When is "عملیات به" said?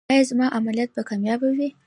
0.57-1.01